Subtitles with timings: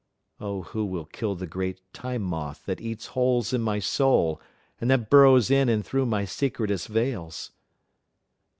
[0.39, 4.41] (O who will kill the great Time Moth that eats holes in my soul
[4.79, 7.51] and that burrows in and through my secretest veils!)